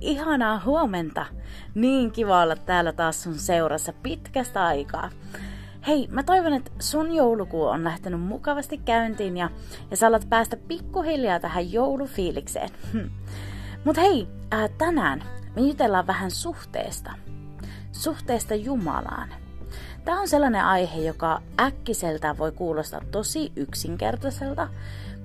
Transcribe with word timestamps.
Ihanaa 0.00 0.62
huomenta! 0.64 1.26
Niin 1.74 2.12
kiva 2.12 2.42
olla 2.42 2.56
täällä 2.56 2.92
taas 2.92 3.22
sun 3.22 3.34
seurassa 3.34 3.92
pitkästä 3.92 4.66
aikaa. 4.66 5.10
Hei, 5.86 6.08
mä 6.10 6.22
toivon, 6.22 6.52
että 6.52 6.70
sun 6.78 7.14
joulukuu 7.14 7.64
on 7.64 7.84
lähtenyt 7.84 8.20
mukavasti 8.20 8.78
käyntiin 8.78 9.36
ja, 9.36 9.50
ja 9.90 9.96
sä 9.96 10.06
alat 10.06 10.28
päästä 10.28 10.56
pikkuhiljaa 10.56 11.40
tähän 11.40 11.72
joulufiilikseen. 11.72 12.70
Mut 13.84 13.96
hei, 13.96 14.28
ää, 14.50 14.68
tänään 14.68 15.22
me 15.56 15.62
jutellaan 15.62 16.06
vähän 16.06 16.30
suhteesta. 16.30 17.12
Suhteesta 17.92 18.54
Jumalaan. 18.54 19.28
Tämä 20.04 20.20
on 20.20 20.28
sellainen 20.28 20.64
aihe, 20.64 21.00
joka 21.00 21.42
äkkiseltä 21.60 22.38
voi 22.38 22.52
kuulostaa 22.52 23.00
tosi 23.10 23.52
yksinkertaiselta, 23.56 24.68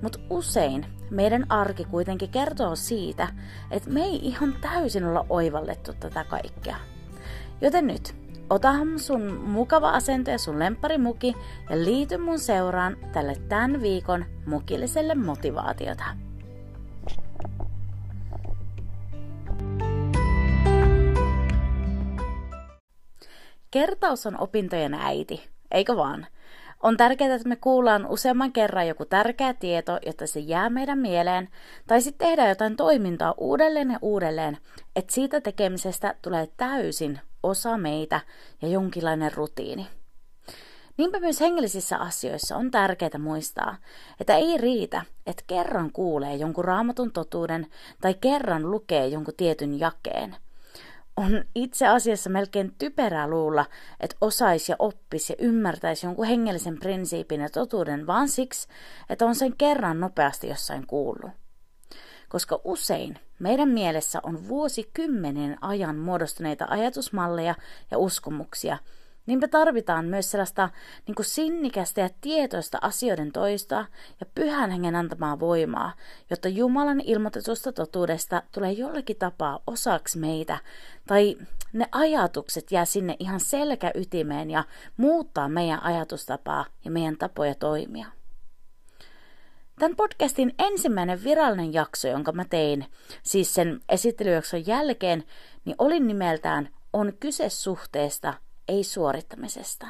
mutta 0.02 0.18
usein 0.30 0.86
meidän 1.10 1.46
arki 1.48 1.84
kuitenkin 1.84 2.28
kertoo 2.28 2.76
siitä, 2.76 3.28
että 3.70 3.90
me 3.90 4.02
ei 4.02 4.16
ihan 4.22 4.56
täysin 4.60 5.04
olla 5.04 5.26
oivallettu 5.28 5.92
tätä 6.00 6.24
kaikkea. 6.24 6.76
Joten 7.60 7.86
nyt, 7.86 8.14
otahan 8.50 8.98
sun 8.98 9.32
mukava 9.32 9.90
asento 9.90 10.30
ja 10.30 10.38
sun 10.38 10.56
muki 10.98 11.34
ja 11.70 11.84
liity 11.84 12.16
mun 12.16 12.38
seuraan 12.38 12.96
tälle 13.12 13.36
tämän 13.48 13.82
viikon 13.82 14.24
mukilliselle 14.46 15.14
motivaatiota. 15.14 16.04
Kertaus 23.70 24.26
on 24.26 24.40
opintojen 24.40 24.94
äiti, 24.94 25.48
eikö 25.70 25.96
vaan? 25.96 26.26
On 26.84 26.96
tärkeää, 26.96 27.34
että 27.34 27.48
me 27.48 27.56
kuullaan 27.56 28.06
useamman 28.06 28.52
kerran 28.52 28.88
joku 28.88 29.04
tärkeä 29.04 29.54
tieto, 29.54 29.98
jotta 30.06 30.26
se 30.26 30.40
jää 30.40 30.70
meidän 30.70 30.98
mieleen, 30.98 31.48
tai 31.86 32.00
sitten 32.00 32.28
tehdään 32.28 32.48
jotain 32.48 32.76
toimintaa 32.76 33.34
uudelleen 33.38 33.90
ja 33.90 33.98
uudelleen, 34.02 34.58
että 34.96 35.14
siitä 35.14 35.40
tekemisestä 35.40 36.14
tulee 36.22 36.48
täysin 36.56 37.20
osa 37.42 37.78
meitä 37.78 38.20
ja 38.62 38.68
jonkinlainen 38.68 39.32
rutiini. 39.34 39.86
Niinpä 40.96 41.20
myös 41.20 41.40
hengellisissä 41.40 41.98
asioissa 41.98 42.56
on 42.56 42.70
tärkeää 42.70 43.18
muistaa, 43.18 43.76
että 44.20 44.36
ei 44.36 44.58
riitä, 44.58 45.02
että 45.26 45.44
kerran 45.46 45.92
kuulee 45.92 46.34
jonkun 46.34 46.64
raamatun 46.64 47.12
totuuden 47.12 47.66
tai 48.00 48.14
kerran 48.20 48.70
lukee 48.70 49.06
jonkun 49.06 49.34
tietyn 49.36 49.80
jakeen– 49.80 50.36
on 51.16 51.44
itse 51.54 51.86
asiassa 51.86 52.30
melkein 52.30 52.74
typerää 52.78 53.28
luulla, 53.28 53.66
että 54.00 54.16
osaisi 54.20 54.72
ja 54.72 54.76
oppisi 54.78 55.32
ja 55.32 55.36
ymmärtäisi 55.38 56.06
jonkun 56.06 56.26
hengellisen 56.26 56.78
prinsiipin 56.78 57.40
ja 57.40 57.48
totuuden 57.48 58.06
vaan 58.06 58.28
siksi, 58.28 58.68
että 59.08 59.26
on 59.26 59.34
sen 59.34 59.56
kerran 59.56 60.00
nopeasti 60.00 60.48
jossain 60.48 60.86
kuullut. 60.86 61.30
Koska 62.28 62.60
usein 62.64 63.18
meidän 63.38 63.68
mielessä 63.68 64.20
on 64.22 64.48
vuosikymmenen 64.48 65.56
ajan 65.60 65.96
muodostuneita 65.96 66.66
ajatusmalleja 66.68 67.54
ja 67.90 67.98
uskomuksia, 67.98 68.78
Niinpä 69.26 69.48
tarvitaan 69.48 70.04
myös 70.04 70.30
sellaista 70.30 70.68
niin 71.06 71.14
kuin 71.14 71.26
sinnikästä 71.26 72.00
ja 72.00 72.08
tietoista 72.20 72.78
asioiden 72.80 73.32
toistoa 73.32 73.86
ja 74.20 74.26
pyhän 74.34 74.70
hengen 74.70 74.96
antamaa 74.96 75.40
voimaa, 75.40 75.92
jotta 76.30 76.48
Jumalan 76.48 77.00
ilmoitetusta 77.00 77.72
totuudesta 77.72 78.42
tulee 78.52 78.72
jollakin 78.72 79.16
tapaa 79.16 79.60
osaksi 79.66 80.18
meitä, 80.18 80.58
tai 81.06 81.36
ne 81.72 81.86
ajatukset 81.92 82.72
jää 82.72 82.84
sinne 82.84 83.16
ihan 83.18 83.40
selkäytimeen 83.40 84.50
ja 84.50 84.64
muuttaa 84.96 85.48
meidän 85.48 85.82
ajatustapaa 85.82 86.64
ja 86.84 86.90
meidän 86.90 87.16
tapoja 87.16 87.54
toimia. 87.54 88.06
Tämän 89.78 89.96
podcastin 89.96 90.54
ensimmäinen 90.58 91.24
virallinen 91.24 91.72
jakso, 91.72 92.08
jonka 92.08 92.32
mä 92.32 92.44
tein, 92.44 92.86
siis 93.22 93.54
sen 93.54 93.80
esittelyjakson 93.88 94.66
jälkeen, 94.66 95.24
niin 95.64 95.76
oli 95.78 96.00
nimeltään 96.00 96.68
On 96.92 97.12
kyse 97.20 97.48
suhteesta 97.48 98.34
ei 98.68 98.84
suorittamisesta. 98.84 99.86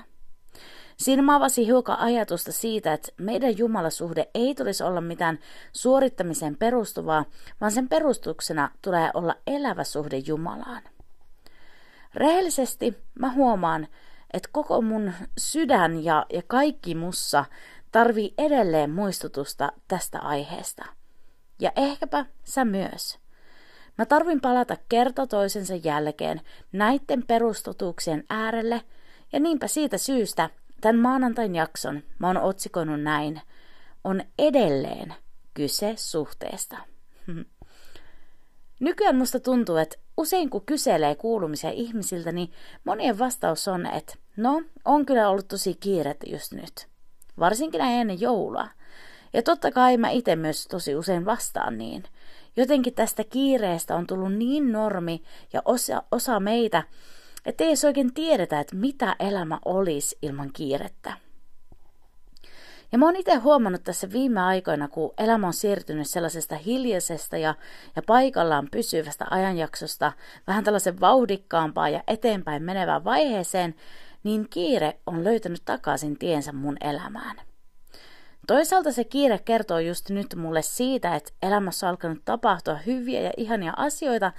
Siinä 0.96 1.22
mä 1.22 1.36
avasin 1.36 1.64
hiukan 1.66 1.98
ajatusta 1.98 2.52
siitä, 2.52 2.92
että 2.92 3.12
meidän 3.18 3.58
jumalasuhde 3.58 4.28
ei 4.34 4.54
tulisi 4.54 4.82
olla 4.84 5.00
mitään 5.00 5.38
suorittamiseen 5.72 6.56
perustuvaa, 6.56 7.24
vaan 7.60 7.72
sen 7.72 7.88
perustuksena 7.88 8.70
tulee 8.82 9.10
olla 9.14 9.36
elävä 9.46 9.84
suhde 9.84 10.18
Jumalaan. 10.18 10.82
Rehellisesti 12.14 12.98
mä 13.18 13.32
huomaan, 13.32 13.88
että 14.32 14.48
koko 14.52 14.82
mun 14.82 15.12
sydän 15.38 16.04
ja, 16.04 16.26
ja 16.32 16.42
kaikki 16.46 16.94
mussa 16.94 17.44
tarvii 17.92 18.34
edelleen 18.38 18.90
muistutusta 18.90 19.72
tästä 19.88 20.20
aiheesta. 20.20 20.84
Ja 21.60 21.72
ehkäpä 21.76 22.26
sä 22.44 22.64
myös. 22.64 23.23
Mä 23.98 24.06
tarvin 24.06 24.40
palata 24.40 24.76
kerta 24.88 25.26
toisensa 25.26 25.74
jälkeen 25.74 26.40
näiden 26.72 27.26
perustotuuksien 27.26 28.24
äärelle, 28.30 28.82
ja 29.32 29.40
niinpä 29.40 29.68
siitä 29.68 29.98
syystä 29.98 30.50
tämän 30.80 31.00
maanantain 31.00 31.54
jakson 31.54 32.02
mä 32.18 32.26
oon 32.26 32.36
otsikoinut 32.36 33.02
näin. 33.02 33.40
On 34.04 34.22
edelleen 34.38 35.14
kyse 35.54 35.94
suhteesta. 35.96 36.76
Nykyään 38.80 39.16
musta 39.16 39.40
tuntuu, 39.40 39.76
että 39.76 39.96
usein 40.16 40.50
kun 40.50 40.66
kyselee 40.66 41.14
kuulumisia 41.14 41.70
ihmisiltä, 41.70 42.32
niin 42.32 42.52
monien 42.84 43.18
vastaus 43.18 43.68
on, 43.68 43.86
että 43.86 44.14
no, 44.36 44.62
on 44.84 45.06
kyllä 45.06 45.28
ollut 45.28 45.48
tosi 45.48 45.74
kiirettä 45.74 46.26
just 46.30 46.52
nyt. 46.52 46.86
Varsinkin 47.38 47.80
ennen 47.80 48.20
joulua. 48.20 48.68
Ja 49.32 49.42
totta 49.42 49.70
kai 49.70 49.96
mä 49.96 50.10
itse 50.10 50.36
myös 50.36 50.66
tosi 50.66 50.94
usein 50.94 51.24
vastaan 51.24 51.78
niin. 51.78 52.04
Jotenkin 52.56 52.94
tästä 52.94 53.24
kiireestä 53.24 53.96
on 53.96 54.06
tullut 54.06 54.32
niin 54.32 54.72
normi 54.72 55.22
ja 55.52 55.62
osa, 55.64 56.02
osa 56.12 56.40
meitä, 56.40 56.82
että 57.46 57.64
ei 57.64 57.70
edes 57.70 57.84
oikein 57.84 58.14
tiedetä, 58.14 58.60
että 58.60 58.76
mitä 58.76 59.16
elämä 59.18 59.58
olisi 59.64 60.18
ilman 60.22 60.50
kiirettä. 60.52 61.12
Ja 62.92 62.98
mä 62.98 63.06
oon 63.06 63.16
itse 63.16 63.34
huomannut 63.34 63.84
tässä 63.84 64.12
viime 64.12 64.40
aikoina, 64.40 64.88
kun 64.88 65.14
elämä 65.18 65.46
on 65.46 65.52
siirtynyt 65.52 66.10
sellaisesta 66.10 66.56
hiljaisesta 66.56 67.36
ja, 67.36 67.54
ja 67.96 68.02
paikallaan 68.06 68.68
pysyvästä 68.70 69.26
ajanjaksosta 69.30 70.12
vähän 70.46 70.64
tällaisen 70.64 71.00
vauhdikkaampaan 71.00 71.92
ja 71.92 72.02
eteenpäin 72.06 72.62
menevään 72.62 73.04
vaiheeseen, 73.04 73.74
niin 74.24 74.46
kiire 74.50 74.98
on 75.06 75.24
löytänyt 75.24 75.62
takaisin 75.64 76.18
tiensä 76.18 76.52
mun 76.52 76.76
elämään. 76.80 77.36
Toisaalta 78.46 78.92
se 78.92 79.04
kiire 79.04 79.38
kertoo 79.38 79.78
just 79.78 80.10
nyt 80.10 80.34
mulle 80.36 80.62
siitä, 80.62 81.14
että 81.14 81.32
elämässä 81.42 81.86
on 81.86 81.90
alkanut 81.90 82.18
tapahtua 82.24 82.74
hyviä 82.74 83.20
ja 83.20 83.30
ihania 83.36 83.72
asioita, 83.76 84.32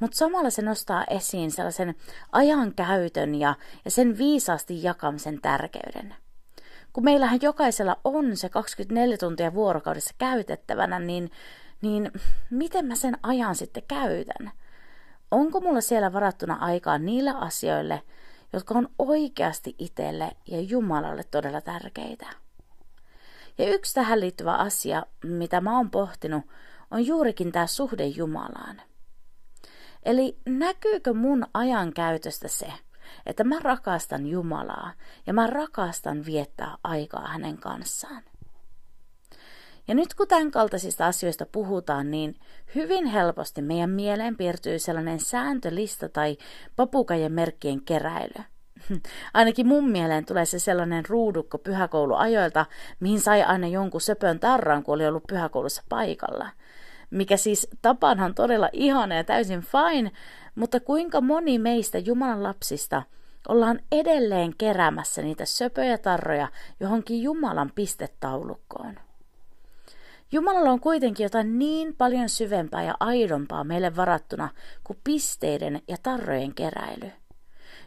mutta 0.00 0.16
samalla 0.16 0.50
se 0.50 0.62
nostaa 0.62 1.04
esiin 1.10 1.50
sellaisen 1.50 1.94
ajankäytön 2.32 3.34
ja, 3.34 3.54
ja 3.84 3.90
sen 3.90 4.18
viisaasti 4.18 4.82
jakamisen 4.82 5.40
tärkeyden. 5.40 6.14
Kun 6.92 7.04
meillähän 7.04 7.38
jokaisella 7.42 7.96
on 8.04 8.36
se 8.36 8.48
24 8.48 9.16
tuntia 9.16 9.54
vuorokaudessa 9.54 10.14
käytettävänä, 10.18 10.98
niin, 10.98 11.30
niin 11.82 12.10
miten 12.50 12.86
mä 12.86 12.94
sen 12.94 13.18
ajan 13.22 13.54
sitten 13.54 13.82
käytän? 13.88 14.52
Onko 15.30 15.60
mulla 15.60 15.80
siellä 15.80 16.12
varattuna 16.12 16.54
aikaa 16.54 16.98
niille 16.98 17.30
asioille, 17.30 18.02
jotka 18.52 18.74
on 18.74 18.88
oikeasti 18.98 19.74
itselle 19.78 20.30
ja 20.46 20.60
Jumalalle 20.60 21.24
todella 21.30 21.60
tärkeitä? 21.60 22.45
Ja 23.58 23.74
yksi 23.74 23.94
tähän 23.94 24.20
liittyvä 24.20 24.54
asia, 24.54 25.06
mitä 25.24 25.60
mä 25.60 25.76
oon 25.76 25.90
pohtinut, 25.90 26.44
on 26.90 27.06
juurikin 27.06 27.52
tämä 27.52 27.66
suhde 27.66 28.06
Jumalaan. 28.06 28.82
Eli 30.02 30.38
näkyykö 30.46 31.14
mun 31.14 31.46
ajan 31.54 31.92
käytöstä 31.92 32.48
se, 32.48 32.72
että 33.26 33.44
mä 33.44 33.58
rakastan 33.58 34.26
Jumalaa 34.26 34.92
ja 35.26 35.34
mä 35.34 35.46
rakastan 35.46 36.26
viettää 36.26 36.76
aikaa 36.84 37.26
hänen 37.26 37.58
kanssaan? 37.58 38.22
Ja 39.88 39.94
nyt 39.94 40.14
kun 40.14 40.28
tämän 40.28 40.50
kaltaisista 40.50 41.06
asioista 41.06 41.46
puhutaan, 41.46 42.10
niin 42.10 42.40
hyvin 42.74 43.06
helposti 43.06 43.62
meidän 43.62 43.90
mieleen 43.90 44.36
piirtyy 44.36 44.78
sellainen 44.78 45.20
sääntölista 45.20 46.08
tai 46.08 46.36
papukajen 46.76 47.32
merkkien 47.32 47.82
keräily– 47.82 48.44
Ainakin 49.34 49.66
mun 49.66 49.90
mieleen 49.90 50.24
tulee 50.24 50.44
se 50.44 50.58
sellainen 50.58 51.04
ruudukko 51.08 51.58
pyhäkouluajoilta, 51.58 52.66
mihin 53.00 53.20
sai 53.20 53.42
aina 53.42 53.66
jonkun 53.66 54.00
söpön 54.00 54.40
tarran, 54.40 54.82
kun 54.82 54.94
oli 54.94 55.06
ollut 55.06 55.26
pyhäkoulussa 55.28 55.82
paikalla. 55.88 56.48
mikä 57.10 57.36
siis 57.36 57.68
tapana 57.82 58.24
on 58.24 58.34
todella 58.34 58.68
ihana 58.72 59.14
ja 59.14 59.24
täysin 59.24 59.60
fine, 59.60 60.10
mutta 60.54 60.80
kuinka 60.80 61.20
moni 61.20 61.58
meistä 61.58 61.98
Jumalan 61.98 62.42
lapsista 62.42 63.02
ollaan 63.48 63.80
edelleen 63.92 64.54
keräämässä 64.58 65.22
niitä 65.22 65.44
söpöjä 65.44 65.98
tarroja 65.98 66.48
johonkin 66.80 67.22
Jumalan 67.22 67.70
pistetaulukkoon. 67.74 68.94
Jumalalla 70.32 70.70
on 70.70 70.80
kuitenkin 70.80 71.24
jotain 71.24 71.58
niin 71.58 71.96
paljon 71.96 72.28
syvempää 72.28 72.82
ja 72.82 72.94
aidompaa 73.00 73.64
meille 73.64 73.96
varattuna 73.96 74.48
kuin 74.84 74.98
pisteiden 75.04 75.82
ja 75.88 75.96
tarrojen 76.02 76.54
keräily. 76.54 77.12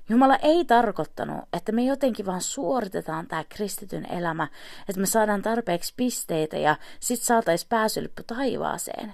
Jumala 0.10 0.36
ei 0.36 0.66
tarkoittanut, 0.66 1.38
että 1.54 1.72
me 1.72 1.84
jotenkin 1.84 2.26
vaan 2.26 2.42
suoritetaan 2.42 3.28
tämä 3.28 3.44
kristityn 3.50 4.12
elämä, 4.12 4.48
että 4.90 5.00
me 5.00 5.06
saadaan 5.06 5.42
tarpeeksi 5.42 5.94
pisteitä 5.98 6.58
ja 6.58 6.76
sit 7.00 7.22
saatais 7.22 7.66
pääsylippy 7.66 8.24
taivaaseen. 8.24 9.14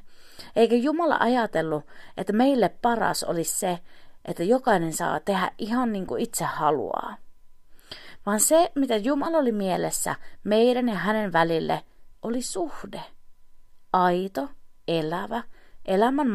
Eikä 0.56 0.76
Jumala 0.76 1.18
ajatellut, 1.20 1.86
että 2.18 2.34
meille 2.34 2.70
paras 2.82 3.24
olisi 3.24 3.60
se, 3.60 3.80
että 4.26 4.44
jokainen 4.44 4.94
saa 4.94 5.20
tehdä 5.20 5.52
ihan 5.58 5.92
niin 5.92 6.08
kuin 6.08 6.22
itse 6.22 6.44
haluaa. 6.44 7.18
Vaan 8.26 8.40
se, 8.40 8.72
mitä 8.76 8.96
Jumala 8.96 9.38
oli 9.38 9.52
mielessä 9.52 10.16
meidän 10.44 10.90
ja 10.90 10.96
hänen 10.96 11.34
välille, 11.34 11.82
oli 12.22 12.42
suhde. 12.42 13.02
Aito, 13.94 14.50
elävä, 14.88 15.44
elämän 15.86 16.28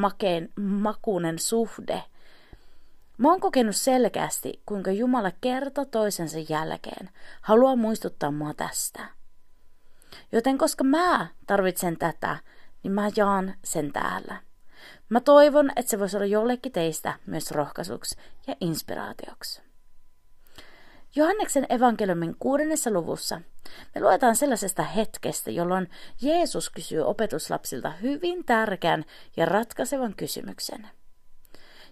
makuinen 0.56 1.38
suhde– 1.38 2.02
Mä 3.20 3.28
oon 3.28 3.40
kokenut 3.40 3.76
selkeästi, 3.76 4.62
kuinka 4.66 4.90
Jumala 4.90 5.32
kerta 5.40 5.84
toisensa 5.84 6.38
jälkeen 6.48 7.10
haluaa 7.40 7.76
muistuttaa 7.76 8.30
mua 8.30 8.54
tästä. 8.54 9.06
Joten 10.32 10.58
koska 10.58 10.84
mä 10.84 11.26
tarvitsen 11.46 11.96
tätä, 11.96 12.36
niin 12.82 12.92
mä 12.92 13.10
jaan 13.16 13.54
sen 13.64 13.92
täällä. 13.92 14.36
Mä 15.08 15.20
toivon, 15.20 15.70
että 15.76 15.90
se 15.90 15.98
voisi 15.98 16.16
olla 16.16 16.26
jollekin 16.26 16.72
teistä 16.72 17.14
myös 17.26 17.50
rohkaisuksi 17.50 18.16
ja 18.46 18.56
inspiraatioksi. 18.60 19.62
Johanneksen 21.16 21.66
evankeliumin 21.68 22.36
kuudennessa 22.38 22.90
luvussa 22.90 23.40
me 23.94 24.00
luetaan 24.00 24.36
sellaisesta 24.36 24.82
hetkestä, 24.82 25.50
jolloin 25.50 25.90
Jeesus 26.22 26.70
kysyy 26.70 27.00
opetuslapsilta 27.00 27.90
hyvin 27.90 28.44
tärkeän 28.44 29.04
ja 29.36 29.46
ratkaisevan 29.46 30.14
kysymyksen– 30.16 30.88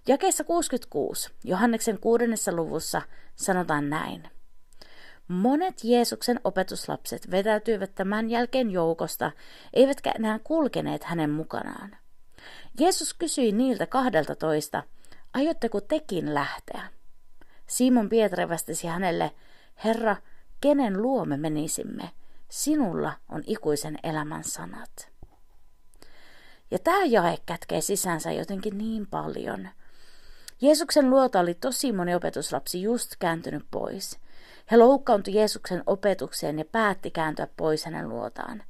Jakeessa 0.09 0.45
66, 0.45 1.31
Johanneksen 1.45 1.99
kuudennessa 2.01 2.53
luvussa, 2.53 3.03
sanotaan 3.37 3.91
näin. 3.91 4.31
Monet 5.29 5.85
Jeesuksen 5.85 6.41
opetuslapset 6.45 7.31
vetäytyivät 7.31 7.95
tämän 7.95 8.31
jälkeen 8.31 8.71
joukosta, 8.71 9.31
eivätkä 9.73 10.13
enää 10.19 10.39
kulkeneet 10.39 11.05
hänen 11.05 11.31
mukanaan. 11.31 11.97
Jeesus 12.81 13.15
kysyi 13.15 13.53
niiltä 13.53 13.87
kahdelta 13.87 14.35
toista, 14.35 14.83
aiotteko 15.35 15.81
tekin 15.81 16.35
lähteä? 16.35 16.89
Simon 17.67 18.09
Pietari 18.09 18.49
vastasi 18.49 18.87
hänelle, 18.87 19.31
Herra, 19.85 20.17
kenen 20.61 21.03
luo 21.03 21.25
me 21.25 21.37
menisimme? 21.37 22.11
Sinulla 22.49 23.13
on 23.29 23.43
ikuisen 23.47 23.99
elämän 24.03 24.45
sanat. 24.45 25.09
Ja 26.71 26.79
tämä 26.79 27.05
jae 27.05 27.39
kätkee 27.47 27.81
sisänsä 27.81 28.33
jotenkin 28.33 28.79
niin 28.79 29.07
paljon– 29.07 29.69
Jeesuksen 30.61 31.11
luota 31.11 31.41
oli 31.41 31.55
tosi 31.55 31.93
moni 31.93 32.15
opetuslapsi 32.15 32.83
just 32.83 33.13
kääntynyt 33.19 33.65
pois. 33.71 34.19
He 34.71 34.77
loukkauntui 34.77 35.35
Jeesuksen 35.35 35.83
opetukseen 35.87 36.59
ja 36.59 36.65
päätti 36.65 37.11
kääntyä 37.11 37.49
pois 37.57 37.85
hänen 37.85 38.09
luotaan. 38.09 38.63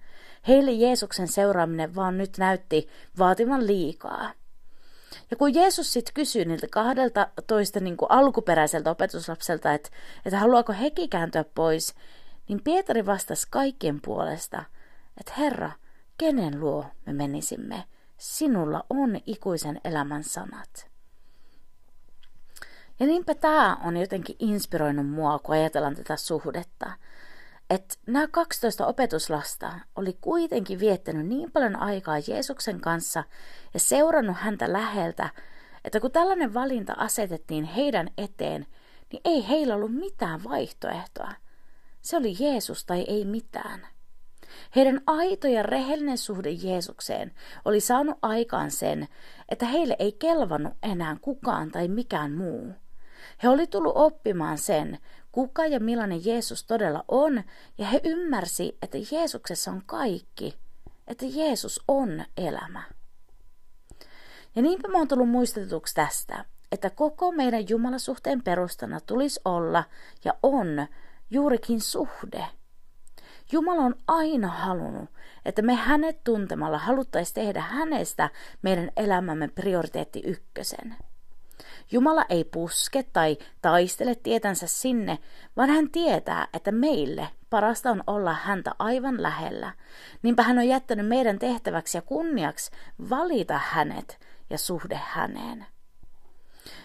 Heille 0.48 0.72
Jeesuksen 0.72 1.28
seuraaminen 1.28 1.94
vaan 1.94 2.18
nyt 2.18 2.38
näytti 2.38 2.88
vaativan 3.18 3.66
liikaa. 3.66 4.32
Ja 5.30 5.36
kun 5.36 5.54
Jeesus 5.54 5.92
sitten 5.92 6.14
kysyi 6.14 6.44
niiltä 6.44 6.66
kahdelta 6.70 7.28
toista 7.46 7.80
niin 7.80 7.96
kuin 7.96 8.10
alkuperäiseltä 8.10 8.90
opetuslapselta, 8.90 9.74
että, 9.74 9.90
että 10.24 10.38
haluaako 10.38 10.72
hekin 10.72 11.10
kääntyä 11.10 11.44
pois, 11.54 11.94
niin 12.48 12.62
Pietari 12.64 13.06
vastasi 13.06 13.46
kaikkien 13.50 14.00
puolesta, 14.00 14.64
että 15.20 15.32
Herra, 15.38 15.70
kenen 16.18 16.60
luo 16.60 16.86
me 17.06 17.12
menisimme? 17.12 17.84
Sinulla 18.18 18.84
on 18.90 19.20
ikuisen 19.26 19.80
elämän 19.84 20.24
sanat. 20.24 20.88
Ja 23.00 23.06
niinpä 23.06 23.34
tämä 23.34 23.76
on 23.84 23.96
jotenkin 23.96 24.36
inspiroinut 24.38 25.08
mua, 25.08 25.38
kun 25.38 25.54
ajatellaan 25.54 25.96
tätä 25.96 26.16
suhdetta. 26.16 26.92
Että 27.70 27.94
nämä 28.06 28.28
12 28.28 28.86
opetuslasta 28.86 29.72
oli 29.96 30.18
kuitenkin 30.20 30.80
viettänyt 30.80 31.26
niin 31.26 31.52
paljon 31.52 31.76
aikaa 31.76 32.18
Jeesuksen 32.28 32.80
kanssa 32.80 33.24
ja 33.74 33.80
seurannut 33.80 34.36
häntä 34.36 34.72
läheltä, 34.72 35.30
että 35.84 36.00
kun 36.00 36.10
tällainen 36.10 36.54
valinta 36.54 36.92
asetettiin 36.96 37.64
heidän 37.64 38.10
eteen, 38.18 38.66
niin 39.12 39.20
ei 39.24 39.48
heillä 39.48 39.74
ollut 39.74 39.94
mitään 39.94 40.44
vaihtoehtoa. 40.44 41.32
Se 42.00 42.16
oli 42.16 42.36
Jeesus 42.38 42.84
tai 42.84 43.04
ei 43.08 43.24
mitään. 43.24 43.86
Heidän 44.76 45.00
aito 45.06 45.48
ja 45.48 45.62
rehellinen 45.62 46.18
suhde 46.18 46.50
Jeesukseen 46.50 47.32
oli 47.64 47.80
saanut 47.80 48.18
aikaan 48.22 48.70
sen, 48.70 49.08
että 49.48 49.66
heille 49.66 49.96
ei 49.98 50.12
kelvannut 50.12 50.72
enää 50.82 51.16
kukaan 51.20 51.70
tai 51.70 51.88
mikään 51.88 52.32
muu. 52.32 52.74
He 53.42 53.48
oli 53.48 53.66
tullut 53.66 53.96
oppimaan 53.96 54.58
sen, 54.58 54.98
kuka 55.32 55.66
ja 55.66 55.80
millainen 55.80 56.24
Jeesus 56.24 56.64
todella 56.64 57.04
on, 57.08 57.42
ja 57.78 57.86
he 57.86 58.00
ymmärsi, 58.04 58.78
että 58.82 58.98
Jeesuksessa 59.12 59.70
on 59.70 59.82
kaikki, 59.86 60.54
että 61.06 61.24
Jeesus 61.28 61.80
on 61.88 62.24
elämä. 62.36 62.82
Ja 64.56 64.62
niinpä 64.62 64.88
mä 64.88 64.98
oon 64.98 65.08
tullut 65.08 65.28
muistetuksi 65.28 65.94
tästä, 65.94 66.44
että 66.72 66.90
koko 66.90 67.32
meidän 67.32 67.68
Jumalasuhteen 67.68 68.42
perustana 68.42 69.00
tulisi 69.00 69.40
olla 69.44 69.84
ja 70.24 70.34
on 70.42 70.86
juurikin 71.30 71.80
suhde. 71.80 72.46
Jumala 73.52 73.82
on 73.82 73.94
aina 74.06 74.48
halunnut, 74.48 75.10
että 75.44 75.62
me 75.62 75.74
hänet 75.74 76.24
tuntemalla 76.24 76.78
haluttaisiin 76.78 77.34
tehdä 77.34 77.60
hänestä 77.60 78.30
meidän 78.62 78.90
elämämme 78.96 79.48
prioriteetti 79.48 80.22
ykkösen. 80.24 80.96
Jumala 81.90 82.24
ei 82.28 82.44
puske 82.44 83.02
tai 83.12 83.36
taistele 83.62 84.14
tietänsä 84.14 84.66
sinne, 84.66 85.18
vaan 85.56 85.70
hän 85.70 85.90
tietää, 85.90 86.48
että 86.52 86.72
meille 86.72 87.28
parasta 87.50 87.90
on 87.90 88.04
olla 88.06 88.32
häntä 88.32 88.70
aivan 88.78 89.22
lähellä. 89.22 89.72
Niinpä 90.22 90.42
hän 90.42 90.58
on 90.58 90.68
jättänyt 90.68 91.06
meidän 91.06 91.38
tehtäväksi 91.38 91.98
ja 91.98 92.02
kunniaksi 92.02 92.70
valita 93.10 93.60
hänet 93.64 94.20
ja 94.50 94.58
suhde 94.58 95.00
häneen. 95.04 95.66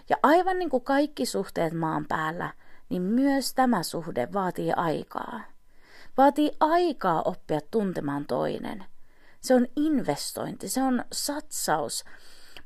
Ja 0.10 0.18
aivan 0.24 0.60
niin 0.60 0.70
kuin 0.70 0.84
kaikki 0.84 1.26
suhteet 1.26 1.74
maan 1.74 2.06
päällä, 2.06 2.50
niin 2.90 3.02
myös 3.02 3.54
tämä 3.54 3.84
suhde 3.84 4.34
vaatii 4.34 4.72
aikaa. 4.76 5.42
Vaatii 6.18 6.52
aikaa 6.60 7.22
oppia 7.22 7.60
tuntemaan 7.72 8.26
toinen. 8.26 8.86
Se 9.42 9.56
on 9.56 9.68
investointi, 9.76 10.70
se 10.70 10.82
on 10.82 11.06
satsaus, 11.12 12.04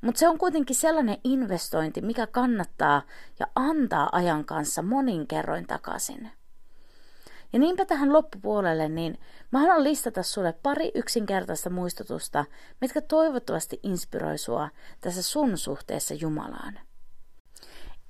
mutta 0.01 0.19
se 0.19 0.27
on 0.27 0.37
kuitenkin 0.37 0.75
sellainen 0.75 1.17
investointi, 1.23 2.01
mikä 2.01 2.27
kannattaa 2.27 3.01
ja 3.39 3.47
antaa 3.55 4.09
ajan 4.11 4.45
kanssa 4.45 4.81
monin 4.81 5.27
kerroin 5.27 5.67
takaisin. 5.67 6.31
Ja 7.53 7.59
niinpä 7.59 7.85
tähän 7.85 8.13
loppupuolelle, 8.13 8.89
niin 8.89 9.19
mä 9.51 9.59
haluan 9.59 9.83
listata 9.83 10.23
sulle 10.23 10.53
pari 10.63 10.91
yksinkertaista 10.95 11.69
muistutusta, 11.69 12.45
mitkä 12.81 13.01
toivottavasti 13.01 13.79
inspiroi 13.83 14.37
sua 14.37 14.69
tässä 15.01 15.21
sun 15.21 15.57
suhteessa 15.57 16.13
Jumalaan. 16.13 16.79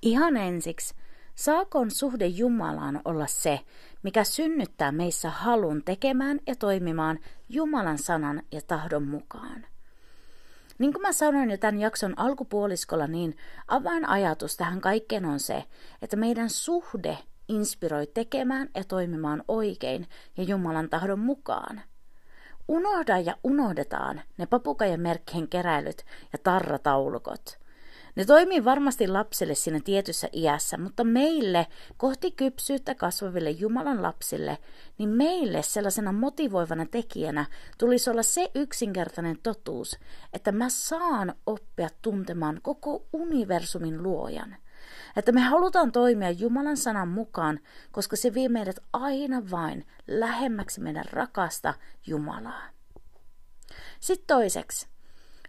Ihan 0.02 0.38
ensiksi, 0.38 0.96
saakoon 1.36 1.92
suhde 1.92 2.28
Jumalaan 2.28 3.02
olla 3.06 3.28
se, 3.28 3.60
mikä 4.04 4.24
synnyttää 4.24 4.92
meissä 4.92 5.30
halun 5.30 5.84
tekemään 5.86 6.40
ja 6.48 6.56
toimimaan 6.56 7.20
Jumalan 7.50 7.98
sanan 7.98 8.44
ja 8.52 8.62
tahdon 8.68 9.08
mukaan. 9.08 9.66
Niin 10.78 10.94
kuin 10.94 11.02
mä 11.02 11.12
sanoin 11.12 11.52
jo 11.52 11.58
tämän 11.58 11.80
jakson 11.80 12.20
alkupuoliskolla, 12.20 13.08
niin 13.08 13.38
avainajatus 13.68 14.58
tähän 14.58 14.82
kaikkeen 14.82 15.26
on 15.26 15.40
se, 15.40 15.64
että 16.02 16.16
meidän 16.16 16.50
suhde 16.50 17.18
inspiroi 17.48 18.08
tekemään 18.08 18.70
ja 18.76 18.84
toimimaan 18.84 19.44
oikein 19.48 20.08
ja 20.38 20.44
Jumalan 20.44 20.90
tahdon 20.90 21.20
mukaan. 21.20 21.82
Unohda 22.68 23.20
ja 23.20 23.36
unohdetaan 23.44 24.22
ne 24.38 24.46
papukajan 24.46 25.00
merkkien 25.00 25.48
keräilyt 25.48 26.06
ja 26.34 26.40
tarrataulukot– 26.44 27.58
ne 28.18 28.26
toimii 28.26 28.66
varmasti 28.66 29.08
lapsille 29.08 29.56
siinä 29.56 29.80
tietyssä 29.84 30.30
iässä, 30.34 30.78
mutta 30.78 31.04
meille, 31.04 31.68
kohti 31.98 32.32
kypsyyttä 32.32 32.96
kasvaville 32.96 33.50
Jumalan 33.50 34.02
lapsille, 34.04 34.58
niin 34.98 35.10
meille 35.10 35.64
sellaisena 35.64 36.12
motivoivana 36.12 36.86
tekijänä 36.86 37.46
tulisi 37.78 38.10
olla 38.10 38.24
se 38.24 38.52
yksinkertainen 38.56 39.40
totuus, 39.44 40.00
että 40.34 40.52
mä 40.52 40.70
saan 40.70 41.34
oppia 41.46 41.90
tuntemaan 42.02 42.60
koko 42.62 43.06
universumin 43.14 44.04
luojan. 44.04 44.56
Että 45.16 45.32
me 45.32 45.42
halutaan 45.42 45.92
toimia 45.92 46.32
Jumalan 46.32 46.78
sanan 46.78 47.08
mukaan, 47.08 47.60
koska 47.92 48.16
se 48.16 48.34
vie 48.34 48.50
meidät 48.50 48.80
aina 48.94 49.52
vain 49.52 49.88
lähemmäksi 50.08 50.82
meidän 50.82 51.06
rakasta 51.12 51.74
Jumalaa. 52.08 52.64
Sitten 54.00 54.28
toiseksi, 54.28 54.88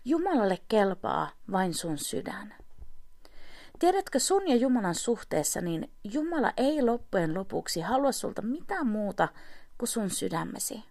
Jumalalle 0.08 0.58
kelpaa 0.68 1.30
vain 1.52 1.74
sun 1.74 1.98
sydän. 1.98 2.54
Tiedätkö 3.78 4.18
sun 4.18 4.48
ja 4.48 4.56
Jumalan 4.56 4.94
suhteessa, 4.94 5.60
niin 5.60 5.90
Jumala 6.04 6.52
ei 6.56 6.82
loppujen 6.82 7.34
lopuksi 7.34 7.80
halua 7.80 8.12
sulta 8.12 8.42
mitään 8.42 8.86
muuta 8.86 9.28
kuin 9.78 9.88
sun 9.88 10.10
sydämesi. 10.10 10.84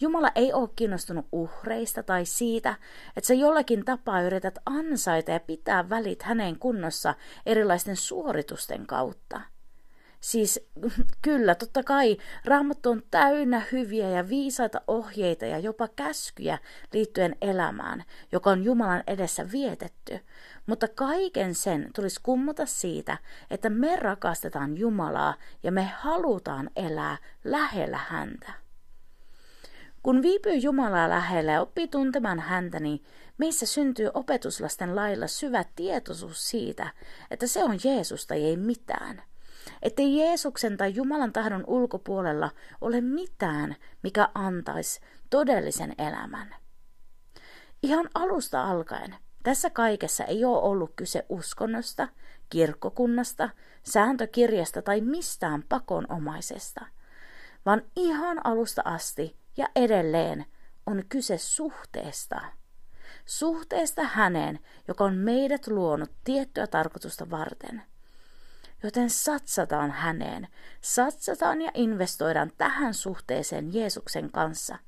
Jumala 0.00 0.32
ei 0.34 0.52
ole 0.52 0.68
kiinnostunut 0.76 1.26
uhreista 1.32 2.02
tai 2.02 2.24
siitä, 2.24 2.74
että 3.16 3.28
sä 3.28 3.34
jollakin 3.34 3.84
tapaa 3.84 4.22
yrität 4.22 4.58
ansaita 4.66 5.30
ja 5.30 5.40
pitää 5.40 5.88
välit 5.88 6.22
hänen 6.22 6.58
kunnossa 6.58 7.14
erilaisten 7.46 7.96
suoritusten 7.96 8.86
kautta. 8.86 9.40
Siis 10.20 10.60
kyllä, 11.22 11.54
totta 11.54 11.82
kai 11.82 12.16
raamattu 12.44 12.90
on 12.90 13.02
täynnä 13.10 13.62
hyviä 13.72 14.10
ja 14.10 14.28
viisaita 14.28 14.80
ohjeita 14.86 15.46
ja 15.46 15.58
jopa 15.58 15.88
käskyjä 15.88 16.58
liittyen 16.92 17.36
elämään, 17.42 18.04
joka 18.32 18.50
on 18.50 18.64
Jumalan 18.64 19.02
edessä 19.06 19.52
vietetty. 19.52 20.20
Mutta 20.66 20.88
kaiken 20.88 21.54
sen 21.54 21.90
tulisi 21.94 22.20
kummota 22.22 22.66
siitä, 22.66 23.18
että 23.50 23.70
me 23.70 23.96
rakastetaan 23.96 24.78
Jumalaa 24.78 25.34
ja 25.62 25.72
me 25.72 25.82
halutaan 25.82 26.70
elää 26.76 27.16
lähellä 27.44 28.00
häntä. 28.08 28.52
Kun 30.02 30.22
viipyy 30.22 30.54
Jumalaa 30.54 31.08
lähellä 31.08 31.52
ja 31.52 31.60
oppii 31.60 31.88
tuntemaan 31.88 32.40
häntä, 32.40 32.80
niin 32.80 33.04
meissä 33.38 33.66
syntyy 33.66 34.10
opetuslasten 34.14 34.96
lailla 34.96 35.26
syvä 35.26 35.64
tietoisuus 35.76 36.50
siitä, 36.50 36.90
että 37.30 37.46
se 37.46 37.64
on 37.64 37.78
Jeesusta 37.84 38.34
ei 38.34 38.56
mitään. 38.56 39.22
Että 39.82 40.02
Jeesuksen 40.02 40.76
tai 40.76 40.94
Jumalan 40.94 41.32
tahdon 41.32 41.64
ulkopuolella 41.66 42.50
ole 42.80 43.00
mitään, 43.00 43.76
mikä 44.02 44.28
antaisi 44.34 45.00
todellisen 45.30 45.94
elämän. 45.98 46.54
Ihan 47.82 48.10
alusta 48.14 48.64
alkaen 48.64 49.14
tässä 49.42 49.70
kaikessa 49.70 50.24
ei 50.24 50.44
ole 50.44 50.62
ollut 50.62 50.92
kyse 50.96 51.26
uskonnosta, 51.28 52.08
kirkkokunnasta, 52.50 53.50
sääntökirjasta 53.82 54.82
tai 54.82 55.00
mistään 55.00 55.62
pakonomaisesta, 55.68 56.86
vaan 57.66 57.82
ihan 57.96 58.46
alusta 58.46 58.82
asti 58.84 59.36
ja 59.56 59.68
edelleen 59.76 60.46
on 60.86 61.04
kyse 61.08 61.38
suhteesta. 61.38 62.40
Suhteesta 63.26 64.02
häneen, 64.02 64.58
joka 64.88 65.04
on 65.04 65.14
meidät 65.14 65.66
luonut 65.66 66.10
tiettyä 66.24 66.66
tarkoitusta 66.66 67.30
varten. 67.30 67.82
Joten 68.82 69.10
satsataan 69.10 69.90
häneen, 69.90 70.48
satsataan 70.80 71.62
ja 71.62 71.70
investoidaan 71.74 72.52
tähän 72.58 72.94
suhteeseen 72.94 73.74
Jeesuksen 73.74 74.30
kanssa, 74.32 74.78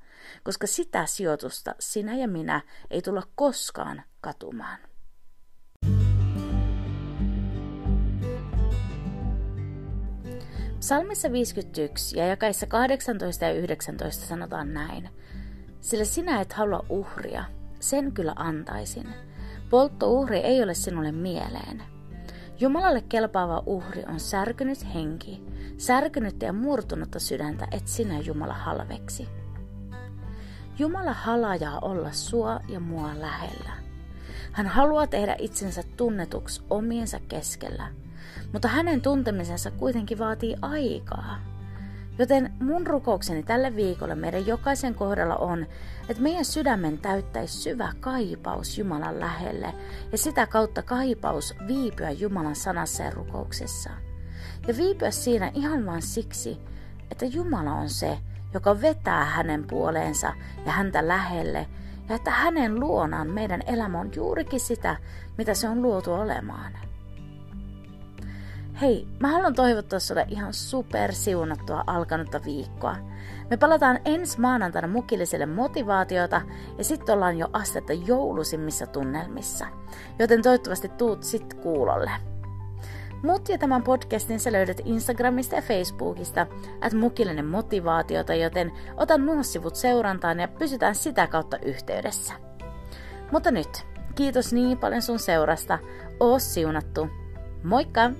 koska 0.43 0.67
sitä 0.67 1.05
sijoitusta 1.05 1.75
sinä 1.79 2.15
ja 2.15 2.27
minä 2.27 2.61
ei 2.89 3.01
tulla 3.01 3.23
koskaan 3.35 4.03
katumaan. 4.21 4.79
Psalmissa 10.79 11.31
51 11.31 12.19
ja 12.19 12.27
jakaissa 12.27 12.67
18 12.67 13.45
ja 13.45 13.53
19 13.53 14.25
sanotaan 14.25 14.73
näin. 14.73 15.09
Sillä 15.81 16.05
sinä 16.05 16.41
et 16.41 16.53
halua 16.53 16.85
uhria, 16.89 17.43
sen 17.79 18.11
kyllä 18.11 18.33
antaisin. 18.35 19.07
Polttouhri 19.69 20.37
ei 20.37 20.63
ole 20.63 20.73
sinulle 20.73 21.11
mieleen. 21.11 22.00
Jumalalle 22.61 23.01
kelpaava 23.09 23.63
uhri 23.65 24.03
on 24.07 24.19
särkynyt 24.19 24.93
henki, 24.93 25.43
särkynyttä 25.77 26.45
ja 26.45 26.53
murtunutta 26.53 27.19
sydäntä, 27.19 27.67
et 27.71 27.87
sinä 27.87 28.19
Jumala 28.19 28.53
halveksi. 28.53 29.27
Jumala 30.79 31.13
halajaa 31.13 31.79
olla 31.79 32.11
sua 32.11 32.59
ja 32.67 32.79
mua 32.79 33.11
lähellä. 33.19 33.71
Hän 34.51 34.67
haluaa 34.67 35.07
tehdä 35.07 35.35
itsensä 35.39 35.83
tunnetuksi 35.97 36.61
omiensa 36.69 37.19
keskellä– 37.27 37.87
mutta 38.53 38.67
hänen 38.67 39.01
tuntemisensa 39.01 39.71
kuitenkin 39.71 40.19
vaatii 40.19 40.55
aikaa. 40.61 41.50
Joten 42.21 42.53
mun 42.59 42.87
rukoukseni 42.87 43.43
tälle 43.43 43.75
viikolle 43.75 44.15
meidän 44.15 44.47
jokaisen 44.47 44.95
kohdalla 44.95 45.35
on, 45.35 45.65
että 46.09 46.23
meidän 46.23 46.45
sydämen 46.45 46.97
täyttäisi 46.97 47.57
syvä 47.57 47.93
kaipaus 47.99 48.77
Jumalan 48.77 49.19
lähelle 49.19 49.73
ja 50.11 50.17
sitä 50.17 50.47
kautta 50.47 50.81
kaipaus 50.81 51.55
viipyä 51.67 52.11
Jumalan 52.11 52.55
sanassa 52.55 53.03
ja 53.03 53.11
rukouksessa. 53.11 53.89
Ja 54.67 54.77
viipyä 54.77 55.11
siinä 55.11 55.51
ihan 55.53 55.85
vain 55.85 56.01
siksi, 56.01 56.59
että 57.11 57.25
Jumala 57.25 57.73
on 57.73 57.89
se, 57.89 58.17
joka 58.53 58.81
vetää 58.81 59.25
hänen 59.25 59.67
puoleensa 59.67 60.33
ja 60.65 60.71
häntä 60.71 61.07
lähelle, 61.07 61.67
ja 62.09 62.15
että 62.15 62.31
hänen 62.31 62.79
luonaan 62.79 63.27
meidän 63.27 63.61
elämä 63.65 63.99
on 63.99 64.11
juurikin 64.15 64.59
sitä, 64.59 64.95
mitä 65.37 65.53
se 65.53 65.69
on 65.69 65.81
luotu 65.81 66.13
olemaan. 66.13 66.90
Hei, 68.81 69.07
mä 69.19 69.27
haluan 69.27 69.55
toivottaa 69.55 69.99
sulle 69.99 70.25
ihan 70.29 70.53
super 70.53 71.13
siunattua 71.13 71.83
alkanutta 71.87 72.41
viikkoa. 72.45 72.95
Me 73.49 73.57
palataan 73.57 73.99
ensi 74.05 74.39
maanantaina 74.39 74.87
mukilliselle 74.87 75.45
motivaatiota 75.45 76.41
ja 76.77 76.83
sitten 76.83 77.15
ollaan 77.15 77.37
jo 77.37 77.47
astetta 77.53 77.93
joulusimmissa 77.93 78.87
tunnelmissa. 78.87 79.65
Joten 80.19 80.41
toivottavasti 80.41 80.89
tuut 80.89 81.23
sit 81.23 81.53
kuulolle. 81.53 82.11
Mut 83.23 83.49
ja 83.49 83.57
tämän 83.57 83.83
podcastin 83.83 84.39
sä 84.39 84.51
löydät 84.51 84.81
Instagramista 84.85 85.55
ja 85.55 85.61
Facebookista, 85.61 86.47
että 86.73 86.97
mukillinen 86.97 87.45
motivaatiota, 87.45 88.33
joten 88.33 88.71
ota 88.97 89.17
nuo 89.17 89.43
sivut 89.43 89.75
seurantaan 89.75 90.39
ja 90.39 90.47
pysytään 90.47 90.95
sitä 90.95 91.27
kautta 91.27 91.57
yhteydessä. 91.57 92.33
Mutta 93.31 93.51
nyt, 93.51 93.85
kiitos 94.15 94.53
niin 94.53 94.77
paljon 94.77 95.01
sun 95.01 95.19
seurasta, 95.19 95.79
oo 96.19 96.39
siunattu. 96.39 97.09
Moikka! 97.63 98.11